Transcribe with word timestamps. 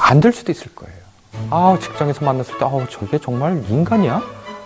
안 0.00 0.20
될 0.20 0.32
수도 0.32 0.50
있을 0.52 0.74
거예요. 0.74 0.94
아, 1.50 1.76
직장에서 1.80 2.24
만났을 2.24 2.58
때, 2.58 2.64
아, 2.64 2.86
저게 2.90 3.18
정말 3.18 3.62
인간이야? 3.68 4.20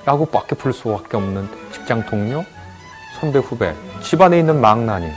라고 0.05 0.27
밖에 0.27 0.55
부를 0.55 0.73
수밖에 0.73 1.17
없는 1.17 1.49
직장 1.73 2.05
동료, 2.07 2.45
선배, 3.21 3.39
후배, 3.39 3.75
집안에 4.03 4.39
있는 4.39 4.61
망나니, 4.61 5.11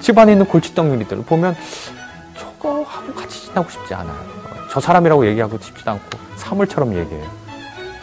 집안에 0.00 0.32
있는 0.32 0.46
골칫덩이들 0.46 1.22
보면 1.24 1.56
저거 2.36 2.82
하고 2.82 3.14
같이 3.14 3.46
지나고 3.46 3.68
싶지 3.70 3.94
않아요. 3.94 4.16
저 4.70 4.80
사람이라고 4.80 5.26
얘기하고 5.26 5.58
싶지도 5.58 5.90
않고 5.92 6.04
사물처럼 6.36 6.94
얘기해요. 6.96 7.26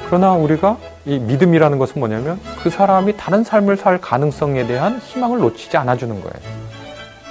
그러나 0.07 0.33
우리가 0.33 0.77
이 1.05 1.17
믿음이라는 1.19 1.77
것은 1.77 1.99
뭐냐면 1.99 2.39
그 2.61 2.69
사람이 2.69 3.17
다른 3.17 3.43
삶을 3.43 3.77
살 3.77 3.99
가능성에 3.99 4.65
대한 4.67 4.99
희망을 4.99 5.39
놓치지 5.39 5.77
않아주는 5.77 6.13
거예요. 6.21 6.55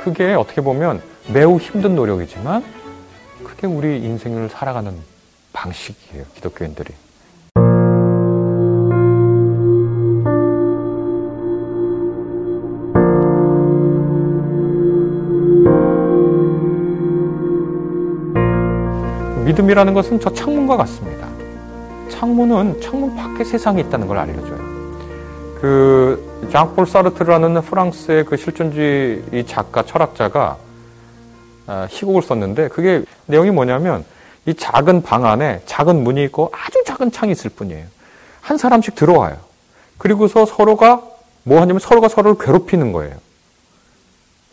그게 0.03 0.35
어떻게 0.35 0.61
보면 0.61 1.03
매우 1.33 1.59
힘든 1.59 1.95
노력이지만 1.95 2.65
그게 3.43 3.67
우리 3.67 3.99
인생을 4.05 4.49
살아가는 4.49 4.95
방식이에요. 5.53 6.25
기독교인들이. 6.35 6.95
믿음이라는 19.45 19.95
것은 19.95 20.21
저 20.21 20.33
창문과 20.33 20.77
같습니다. 20.79 21.29
창문은 22.09 22.81
창문 22.81 23.15
밖에 23.15 23.45
세상이 23.45 23.81
있다는 23.83 24.07
걸 24.07 24.19
알려줘요. 24.19 24.59
그 25.61 26.49
장폴 26.51 26.87
사르트라는 26.87 27.61
프랑스의 27.63 28.25
그 28.25 28.37
실존주의 28.37 29.45
작가 29.47 29.83
철학자가 29.83 30.57
아, 30.59 30.64
희곡을 31.67 32.23
썼는데 32.23 32.69
그게 32.69 33.05
내용이 33.27 33.51
뭐냐면 33.51 34.05
이 34.47 34.55
작은 34.55 35.03
방 35.03 35.25
안에 35.25 35.63
작은 35.67 36.05
문이 36.05 36.23
있고 36.25 36.53
아주 36.53 36.83
작은 36.85 37.13
창이 37.13 37.33
있을 37.33 37.51
뿐이에요. 37.51 37.87
한 38.41 38.59
사람씩 38.59 38.95
들어와요. 38.95 39.37
그리고서 39.97 40.45
서로가 40.45 41.03
뭐 41.45 41.61
하냐면 41.61 41.81
서로가 41.81 42.09
서로를 42.09 42.39
괴롭히는 42.39 42.93
거예요. 42.93 43.15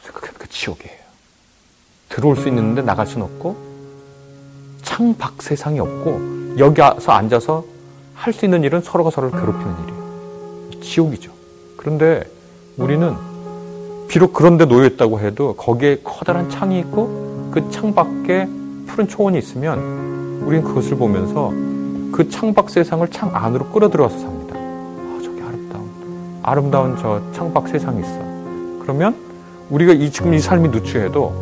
생각해보니까 0.01 0.45
지옥이에요. 0.49 1.01
들어올 2.09 2.37
수 2.37 2.47
있는데 2.47 2.81
나갈 2.81 3.07
수는 3.07 3.25
없고 3.25 3.55
창밖 4.83 5.41
세상이 5.41 5.79
없고 5.79 6.57
여기 6.57 6.81
와서 6.81 7.11
앉아서 7.11 7.65
할 8.13 8.33
수 8.33 8.45
있는 8.45 8.63
일은 8.63 8.81
서로가 8.81 9.09
서로를 9.09 9.37
괴롭히는 9.39 9.75
일이에요. 9.83 10.81
지옥이죠. 10.81 11.31
그런데 11.77 12.23
우리는 12.77 13.15
비록 14.11 14.33
그런데 14.33 14.65
놓여 14.65 14.85
있다고 14.87 15.21
해도 15.21 15.53
거기에 15.53 15.99
커다란 16.03 16.49
창이 16.49 16.77
있고 16.81 17.49
그 17.49 17.71
창밖에 17.71 18.45
푸른 18.85 19.07
초원이 19.07 19.37
있으면 19.37 20.41
우리는 20.43 20.65
그것을 20.65 20.97
보면서 20.97 21.53
그 22.11 22.27
창밖 22.29 22.69
세상을 22.69 23.07
창 23.07 23.33
안으로 23.33 23.67
끌어들여서 23.67 24.19
삽니다. 24.19 24.55
아, 24.57 25.19
저기 25.23 25.41
아름다운, 25.41 25.89
아름다운 26.43 26.97
저 26.97 27.21
창밖 27.31 27.69
세상이 27.69 28.01
있어. 28.01 28.19
그러면 28.81 29.15
우리가 29.69 29.93
이 29.93 30.11
지금 30.11 30.33
이 30.33 30.39
삶이 30.39 30.67
누추해도 30.67 31.33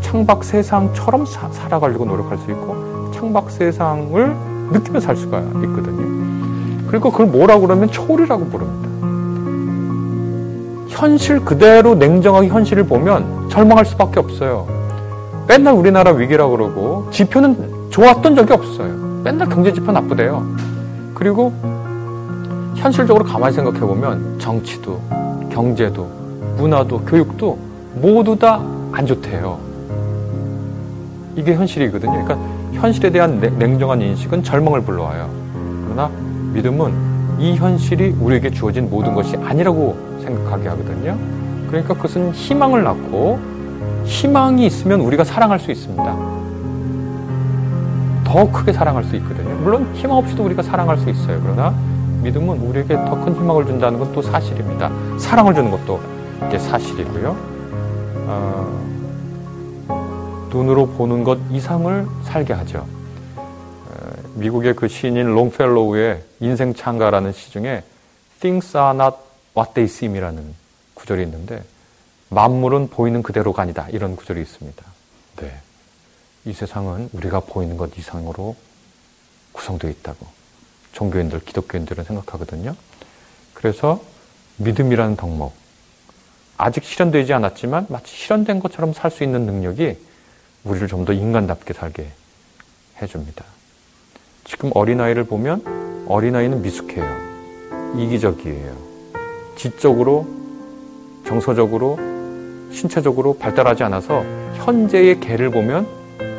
창밖 0.00 0.42
세상처럼 0.42 1.26
사, 1.26 1.50
살아가려고 1.50 2.06
노력할 2.06 2.38
수 2.38 2.50
있고 2.50 3.10
창밖 3.12 3.50
세상을 3.50 4.36
느끼며 4.72 5.00
살 5.00 5.18
수가 5.18 5.40
있거든요. 5.40 6.86
그리고 6.88 7.10
그걸 7.10 7.26
뭐라고 7.26 7.66
그러면 7.66 7.90
초월이라고 7.90 8.46
부릅니다. 8.46 8.89
현실 11.00 11.42
그대로 11.42 11.94
냉정하게 11.94 12.48
현실을 12.48 12.84
보면 12.84 13.48
절망할 13.48 13.86
수밖에 13.86 14.20
없어요. 14.20 14.66
맨날 15.48 15.72
우리나라 15.72 16.10
위기라고 16.12 16.50
그러고 16.52 17.08
지표는 17.10 17.88
좋았던 17.90 18.36
적이 18.36 18.52
없어요. 18.52 19.22
맨날 19.24 19.48
경제 19.48 19.72
지표 19.72 19.92
나쁘대요. 19.92 20.46
그리고 21.14 21.54
현실적으로 22.76 23.24
가만히 23.24 23.54
생각해 23.54 23.80
보면 23.80 24.38
정치도 24.38 25.00
경제도 25.50 26.06
문화도 26.58 27.00
교육도 27.00 27.58
모두 27.94 28.36
다 28.36 28.60
안 28.92 29.06
좋대요. 29.06 29.58
이게 31.36 31.54
현실이거든요. 31.54 32.24
그러니까 32.24 32.36
현실에 32.72 33.10
대한 33.10 33.38
냉정한 33.58 34.02
인식은 34.02 34.42
절망을 34.42 34.82
불러와요. 34.82 35.30
그러나 35.84 36.10
믿음은 36.52 37.09
이 37.40 37.56
현실이 37.56 38.16
우리에게 38.20 38.50
주어진 38.50 38.88
모든 38.90 39.14
것이 39.14 39.36
아니라고 39.36 39.96
생각하게 40.22 40.68
하거든요. 40.68 41.16
그러니까 41.68 41.94
그것은 41.94 42.32
희망을 42.32 42.82
낳고 42.84 43.38
희망이 44.04 44.66
있으면 44.66 45.00
우리가 45.00 45.24
사랑할 45.24 45.58
수 45.58 45.70
있습니다. 45.70 46.04
더 48.24 48.52
크게 48.52 48.72
사랑할 48.72 49.02
수 49.04 49.16
있거든요. 49.16 49.54
물론 49.56 49.88
희망 49.94 50.18
없이도 50.18 50.44
우리가 50.44 50.62
사랑할 50.62 50.98
수 50.98 51.08
있어요. 51.10 51.40
그러나 51.42 51.74
믿음은 52.22 52.58
우리에게 52.58 52.94
더 53.06 53.16
큰 53.24 53.34
희망을 53.34 53.64
준다는 53.66 53.98
건 53.98 54.12
또 54.12 54.20
사실입니다. 54.20 54.90
사랑을 55.18 55.54
주는 55.54 55.70
것도 55.70 55.98
이제 56.48 56.58
사실이고요. 56.58 57.36
어, 58.26 58.80
눈으로 60.52 60.86
보는 60.88 61.24
것 61.24 61.38
이상을 61.50 62.06
살게 62.24 62.52
하죠. 62.52 62.84
어, 64.30 64.38
미국의 64.38 64.74
그 64.74 64.88
시인인 64.88 65.26
롱펠로우의 65.34 66.22
인생 66.40 66.74
창가라는 66.74 67.32
시 67.32 67.50
중에 67.50 67.82
Things 68.40 68.76
are 68.76 68.90
not 68.94 69.16
what 69.56 69.74
they 69.74 69.84
seem이라는 69.92 70.54
구절이 70.94 71.22
있는데 71.24 71.62
만물은 72.28 72.88
보이는 72.88 73.22
그대로가 73.22 73.62
아니다 73.62 73.88
이런 73.90 74.16
구절이 74.16 74.40
있습니다. 74.40 74.84
네, 75.36 75.60
이 76.44 76.52
세상은 76.52 77.08
우리가 77.12 77.40
보이는 77.40 77.76
것 77.76 77.96
이상으로 77.98 78.56
구성되어 79.52 79.90
있다고 79.90 80.26
종교인들, 80.92 81.40
기독교인들은 81.40 82.04
생각하거든요. 82.04 82.76
그래서 83.54 84.02
믿음이라는 84.58 85.16
덕목 85.16 85.52
아직 86.56 86.84
실현되지 86.84 87.32
않았지만 87.32 87.86
마치 87.88 88.14
실현된 88.14 88.60
것처럼 88.60 88.92
살 88.92 89.10
수 89.10 89.24
있는 89.24 89.46
능력이 89.46 89.98
우리를 90.64 90.88
좀 90.88 91.04
더 91.04 91.12
인간답게 91.12 91.72
살게 91.72 92.10
해줍니다. 93.00 93.44
지금 94.50 94.72
어린아이를 94.74 95.24
보면 95.24 95.62
어린아이는 96.08 96.60
미숙해요. 96.60 97.06
이기적이에요. 97.96 98.72
지적으로, 99.54 100.26
정서적으로, 101.24 101.96
신체적으로 102.72 103.34
발달하지 103.34 103.84
않아서 103.84 104.24
현재의 104.54 105.20
개를 105.20 105.50
보면 105.50 105.86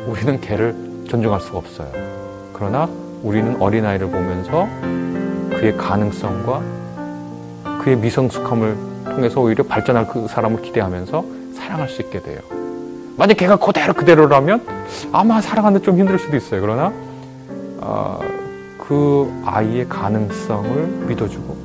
우리는 0.06 0.38
개를 0.42 0.74
존중할 1.08 1.40
수가 1.40 1.56
없어요. 1.56 1.88
그러나 2.52 2.86
우리는 3.22 3.56
어린아이를 3.58 4.10
보면서 4.10 4.68
그의 5.48 5.74
가능성과 5.78 6.62
그의 7.82 7.96
미성숙함을 7.96 8.76
통해서 9.06 9.40
오히려 9.40 9.64
발전할 9.64 10.06
그 10.08 10.28
사람을 10.28 10.60
기대하면서 10.60 11.24
사랑할 11.54 11.88
수 11.88 12.02
있게 12.02 12.20
돼요. 12.20 12.40
만약 13.16 13.38
걔가 13.38 13.56
그대로 13.56 13.94
그대로라면 13.94 14.66
아마 15.12 15.40
사랑하는데 15.40 15.82
좀 15.82 15.98
힘들 15.98 16.18
수도 16.18 16.36
있어요. 16.36 16.60
그러나 16.60 16.92
어, 17.84 18.20
그 18.78 19.32
아이의 19.44 19.88
가능성을 19.88 20.86
믿어주고 21.08 21.56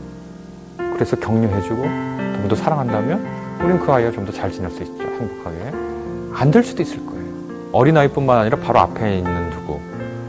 그래서 0.94 1.16
격려해주고 1.17 1.81
좀 1.83 2.47
더 2.47 2.55
사랑한다면 2.55 3.25
우리는 3.59 3.79
그 3.79 3.91
아이가 3.91 4.11
좀 4.11 4.25
더 4.25 4.31
잘 4.31 4.51
지낼 4.51 4.69
수 4.72 4.83
있죠. 4.83 5.03
행복하게. 5.03 5.72
안 6.33 6.51
될 6.51 6.63
수도 6.63 6.81
있을 6.83 7.05
거예요. 7.05 7.25
어린아이뿐만 7.72 8.38
아니라 8.38 8.57
바로 8.59 8.79
앞에 8.79 9.17
있는 9.17 9.50
누구. 9.50 9.79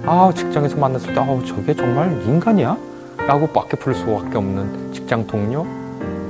아, 0.06 0.32
직장에서 0.34 0.76
만났을 0.78 1.14
때, 1.14 1.20
아, 1.20 1.26
저게 1.46 1.74
정말 1.74 2.10
인간이야? 2.24 2.76
라고 3.26 3.46
밖에 3.48 3.76
부를 3.76 3.94
수밖에 3.94 4.38
없는 4.38 4.92
직장 4.92 5.26
동료, 5.26 5.66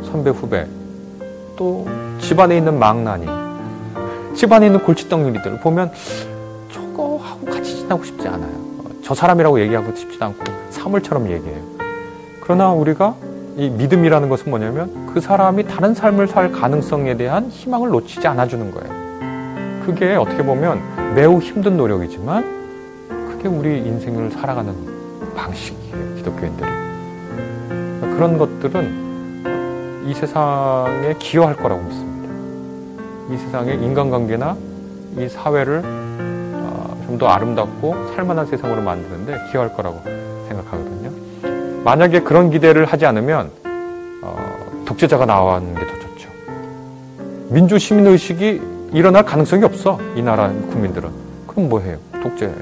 선배, 0.05 0.31
후배, 0.31 0.67
또 1.57 1.87
집안에 2.21 2.57
있는 2.59 2.79
망나니, 2.79 3.27
집안에 4.35 4.67
있는 4.67 4.81
골칫덩이들 4.83 5.61
보면 5.61 5.93
저거 6.73 7.19
하고 7.23 7.47
같이 7.47 7.77
지나고 7.77 8.03
싶지 8.05 8.27
않아요. 8.27 8.58
저 9.09 9.15
사람이라고 9.15 9.59
얘기하고 9.61 9.97
싶지도 9.97 10.23
않고 10.27 10.45
사물처럼 10.69 11.31
얘기해요. 11.31 11.63
그러나 12.43 12.73
우리가 12.75 13.15
이 13.57 13.71
믿음이라는 13.71 14.29
것은 14.29 14.51
뭐냐면 14.51 15.07
그 15.07 15.19
사람이 15.19 15.67
다른 15.67 15.95
삶을 15.95 16.29
살 16.29 16.53
가능성에 16.53 17.17
대한 17.17 17.49
희망을 17.49 17.89
놓치지 17.89 18.27
않아주는 18.27 18.71
거예요. 18.71 19.87
그게 19.87 20.15
어떻게 20.15 20.45
보면 20.45 21.15
매우 21.15 21.39
힘든 21.39 21.79
노력이지만 21.79 23.09
그게 23.31 23.49
우리 23.49 23.79
인생을 23.79 24.31
살아가는 24.31 24.75
방식이에요. 25.35 26.17
기독교인들이. 26.17 26.69
그런 28.15 28.37
것들은 28.37 30.05
이 30.07 30.13
세상에 30.13 31.15
기여할 31.19 31.57
거라고 31.57 31.83
믿습니다. 31.83 32.29
이 33.33 33.39
세상의 33.39 33.83
인간관계나 33.83 34.55
이 35.17 35.29
사회를 35.31 35.83
어, 35.83 36.38
좀 37.09 37.19
더 37.19 37.27
아름답고 37.27 38.13
살만한 38.15 38.47
세상으로 38.47 38.83
만드는데 38.83 39.39
기여할 39.51 39.73
거라고 39.75 40.03
생각하거든요. 40.47 41.11
만약에 41.83 42.21
그런 42.21 42.51
기대를 42.51 42.85
하지 42.85 43.07
않으면 43.07 43.51
어, 44.23 44.83
독재자가 44.85 45.25
나오는 45.25 45.75
게 45.75 45.81
더 45.87 45.93
좋죠. 46.01 46.29
민주 47.49 47.79
시민 47.79 48.07
의식이 48.07 48.61
일어날 48.93 49.25
가능성이 49.25 49.65
없어 49.65 49.99
이 50.17 50.23
나라 50.23 50.49
국민들은 50.71 51.09
그럼 51.47 51.71
뭐 51.71 51.81
해요? 51.81 51.97
독재를 52.23 52.55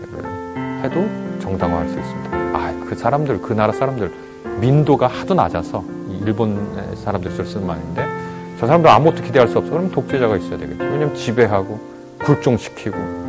해도 0.85 1.05
정당화할 1.41 1.89
수 1.89 1.99
있습니다. 1.99 2.31
아, 2.55 2.73
그 2.89 2.95
사람들, 2.95 3.43
그 3.43 3.53
나라 3.53 3.73
사람들 3.73 4.13
민도가 4.61 5.09
하도 5.09 5.35
낮아서 5.35 5.83
일본 6.25 6.95
사람들 7.05 7.33
쓰는 7.33 7.67
말인데 7.67 8.07
저 8.61 8.67
사람들 8.67 8.89
아무것도 8.89 9.23
기대할 9.25 9.49
수 9.49 9.59
없어. 9.59 9.73
그럼 9.73 9.91
독재자가 9.91 10.37
있어야 10.37 10.57
되겠죠. 10.57 10.85
왜냐면 10.85 11.15
지배하고 11.17 11.81
굴종시키고 12.25 13.26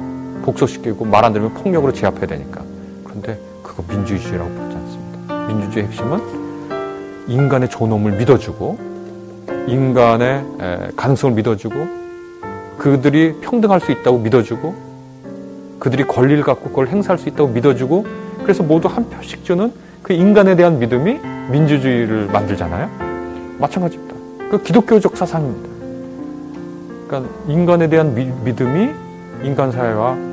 복속시키고 0.47 1.03
말 1.03 1.25
안 1.25 1.33
들으면 1.33 1.53
폭력으로 1.53 1.91
제압해야 1.91 2.25
되니까. 2.25 2.61
그런데 3.03 3.37
그거 3.61 3.83
민주주의라고 3.89 4.49
보지 4.49 4.77
않습니다. 4.77 5.47
민주주의 5.47 5.85
핵심은 5.85 6.21
인간의 7.27 7.69
존엄을 7.69 8.13
믿어주고 8.13 8.77
인간의 9.67 10.45
가능성을 10.95 11.35
믿어주고 11.35 11.75
그들이 12.77 13.35
평등할 13.41 13.81
수 13.81 13.91
있다고 13.91 14.19
믿어주고 14.19 14.73
그들이 15.79 16.05
권리를 16.05 16.41
갖고 16.43 16.69
그걸 16.69 16.87
행사할 16.87 17.17
수 17.17 17.27
있다고 17.27 17.49
믿어주고 17.49 18.05
그래서 18.43 18.63
모두 18.63 18.87
한 18.87 19.09
표씩 19.09 19.43
주는 19.43 19.73
그 20.01 20.13
인간에 20.13 20.55
대한 20.55 20.79
믿음이 20.79 21.19
민주주의를 21.51 22.27
만들잖아요. 22.27 22.89
마찬가지입니다. 23.59 24.15
그 24.49 24.63
기독교적 24.63 25.17
사상입니다. 25.17 25.69
그러니까 27.07 27.33
인간에 27.49 27.89
대한 27.89 28.15
미, 28.15 28.25
믿음이 28.45 28.89
인간 29.43 29.71
사회와 29.71 30.11
어, 30.11 30.26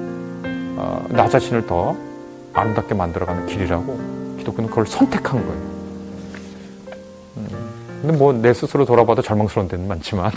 나 1.08 1.28
자신을 1.28 1.66
더 1.66 1.96
아름답게 2.52 2.94
만들어가는 2.94 3.46
길이라고 3.46 4.36
기독교는 4.38 4.68
그걸 4.70 4.86
선택한 4.86 5.40
거예요. 5.46 5.74
음, 7.36 7.48
근데 8.02 8.16
뭐 8.16 8.32
내 8.32 8.52
스스로 8.54 8.84
돌아봐도 8.84 9.22
절망스러운 9.22 9.68
데는 9.68 9.88
많지만 9.88 10.30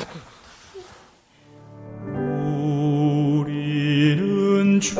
우리는 3.40 4.80
주 4.80 4.96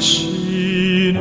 주시네. 0.00 1.18